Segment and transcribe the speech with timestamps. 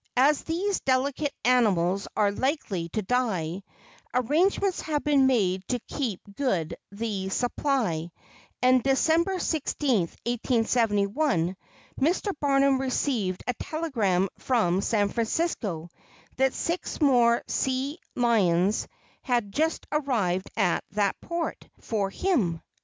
[0.17, 3.61] As these delicate animals are likely to die,
[4.15, 8.09] arrangements have been made to keep good the supply,
[8.63, 11.55] and December 16, 1871,
[11.99, 12.31] Mr.
[12.39, 15.87] Barnum received a telegram from San Francisco
[16.35, 18.87] that six more sea lions
[19.21, 22.63] had just arrived at that port for him.